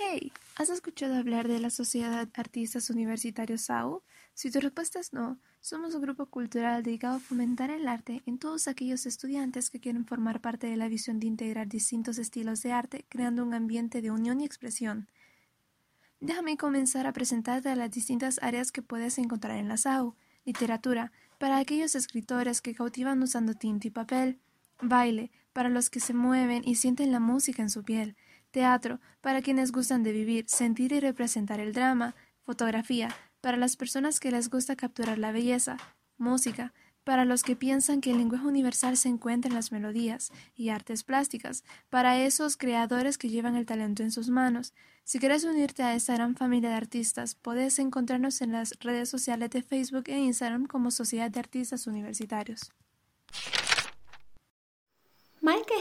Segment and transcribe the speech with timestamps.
[0.00, 4.04] Hey, ¿has escuchado hablar de la Sociedad Artistas Universitarios SAU?
[4.32, 8.38] Si tu respuesta es no, somos un grupo cultural dedicado a fomentar el arte en
[8.38, 12.70] todos aquellos estudiantes que quieren formar parte de la visión de integrar distintos estilos de
[12.70, 15.08] arte, creando un ambiente de unión y expresión.
[16.20, 20.14] Déjame comenzar a presentarte las distintas áreas que puedes encontrar en la SAU.
[20.44, 24.38] Literatura, para aquellos escritores que cautivan usando tinta y papel.
[24.80, 28.14] Baile, para los que se mueven y sienten la música en su piel
[28.50, 32.14] Teatro, para quienes gustan de vivir, sentir y representar el drama.
[32.42, 35.76] Fotografía, para las personas que les gusta capturar la belleza.
[36.16, 36.72] Música,
[37.04, 40.30] para los que piensan que el lenguaje universal se encuentra en las melodías.
[40.54, 44.74] Y artes plásticas, para esos creadores que llevan el talento en sus manos.
[45.04, 49.50] Si quieres unirte a esta gran familia de artistas, puedes encontrarnos en las redes sociales
[49.50, 52.72] de Facebook e Instagram como Sociedad de Artistas Universitarios.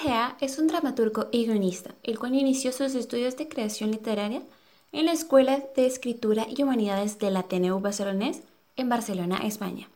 [0.02, 4.44] Gea es un dramaturgo y guionista, el cual inició sus estudios de creación literaria
[4.92, 8.42] en la Escuela de Escritura y Humanidades del Ateneu Barcelonés
[8.76, 9.90] en Barcelona, España.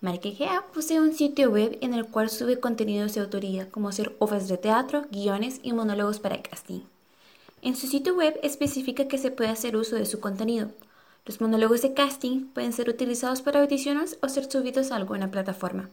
[0.00, 4.48] Gea posee un sitio web en el cual sube contenidos de autoría, como hacer obras
[4.48, 6.80] de teatro, guiones y monólogos para casting.
[7.60, 10.70] En su sitio web especifica que se puede hacer uso de su contenido.
[11.26, 15.90] Los monólogos de casting pueden ser utilizados para audiciones o ser subidos a alguna plataforma.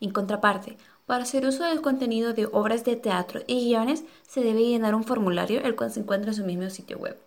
[0.00, 0.76] En contraparte,
[1.08, 5.04] para hacer uso del contenido de obras de teatro y guiones se debe llenar un
[5.04, 7.18] formulario el cual se encuentra en su mismo sitio web.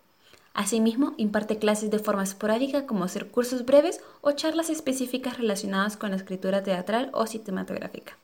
[0.54, 6.10] Asimismo, imparte clases de forma esporádica como hacer cursos breves o charlas específicas relacionadas con
[6.10, 8.16] la escritura teatral o cinematográfica.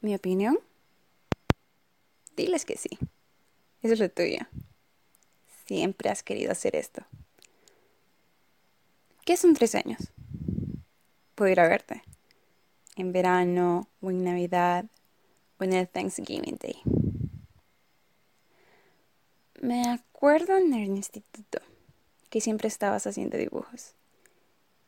[0.00, 0.58] ¿Mi opinión?
[2.36, 2.98] Diles que sí.
[3.80, 4.40] Es lo tuyo.
[5.66, 7.04] Siempre has querido hacer esto.
[9.24, 10.00] ¿Qué son tres años?
[11.36, 12.02] Puedo ir a verte
[12.96, 14.86] en verano o en Navidad
[15.58, 16.80] o en el Thanksgiving Day.
[19.60, 21.58] Me acuerdo en el instituto
[22.30, 23.94] que siempre estabas haciendo dibujos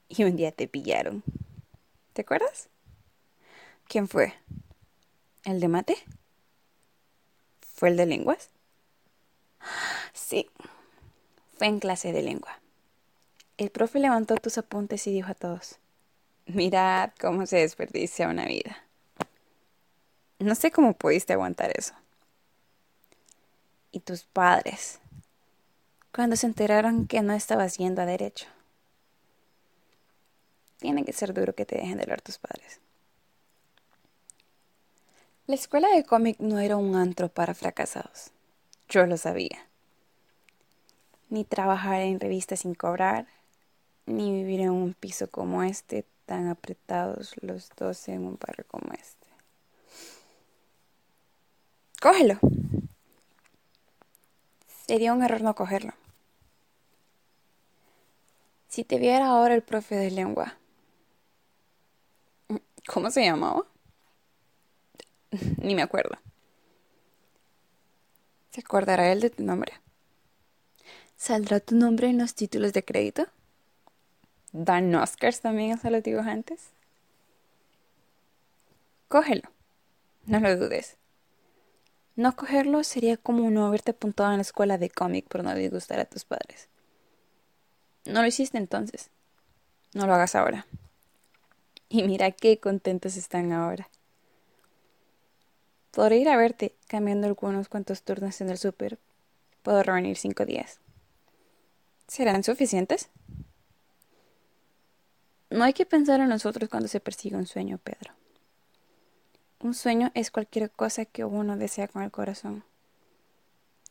[0.08, 1.22] y un día te pillaron.
[2.12, 2.68] ¿Te acuerdas?
[3.88, 4.34] ¿Quién fue?
[5.44, 5.96] ¿El de mate?
[7.60, 8.50] ¿Fue el de lenguas?
[10.12, 10.48] Sí,
[11.56, 12.60] fue en clase de lengua.
[13.58, 15.78] El profe levantó tus apuntes y dijo a todos,
[16.46, 18.84] Mirad cómo se desperdicia una vida.
[20.38, 21.94] No sé cómo pudiste aguantar eso.
[23.90, 25.00] Y tus padres,
[26.14, 28.46] cuando se enteraron que no estabas yendo a derecho.
[30.78, 32.80] Tiene que ser duro que te dejen de leer tus padres.
[35.46, 38.30] La escuela de cómic no era un antro para fracasados.
[38.88, 39.66] Yo lo sabía.
[41.28, 43.26] Ni trabajar en revistas sin cobrar,
[44.06, 48.92] ni vivir en un piso como este tan apretados los dos en un barrio como
[48.92, 49.26] este.
[52.00, 52.38] Cógelo.
[54.86, 55.94] Sería un error no cogerlo.
[58.68, 60.58] Si te viera ahora el profe de lengua,
[62.86, 63.66] ¿cómo se llamaba?
[65.58, 66.18] Ni me acuerdo.
[68.50, 69.72] ¿Se acordará él de tu nombre?
[71.16, 73.26] ¿Saldrá tu nombre en los títulos de crédito?
[74.64, 76.70] Dan Oscars también a los dibujantes.
[79.08, 79.50] Cógelo,
[80.24, 80.96] no lo dudes.
[82.16, 86.00] No cogerlo sería como no haberte apuntado en la escuela de cómic por no disgustar
[86.00, 86.68] a tus padres.
[88.06, 89.10] No lo hiciste entonces.
[89.92, 90.66] No lo hagas ahora.
[91.88, 93.90] Y mira qué contentos están ahora.
[95.90, 98.98] Podré ir a verte cambiando algunos cuantos turnos en el súper.
[99.62, 100.80] Puedo reunir cinco días.
[102.08, 103.10] ¿Serán suficientes?
[105.56, 108.12] No hay que pensar en nosotros cuando se persigue un sueño, Pedro.
[109.60, 112.62] Un sueño es cualquier cosa que uno desea con el corazón.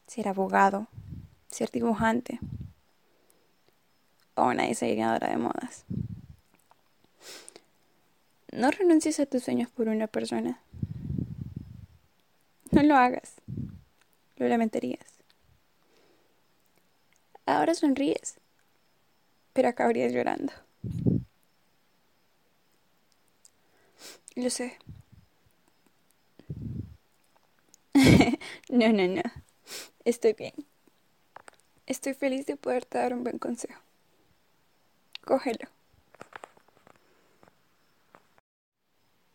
[0.05, 0.85] Ser abogado,
[1.47, 2.39] ser dibujante
[4.35, 5.85] o una diseñadora de modas.
[8.51, 10.59] No renuncies a tus sueños por una persona.
[12.69, 13.41] No lo hagas.
[14.35, 15.15] Lo lamentarías.
[17.47, 18.35] Ahora sonríes,
[19.53, 20.53] pero acabarías llorando.
[24.35, 24.77] Lo sé.
[28.69, 29.21] no, no, no.
[30.05, 30.53] Estoy bien.
[31.87, 33.81] Estoy feliz de poderte dar un buen consejo.
[35.25, 35.67] Cógelo.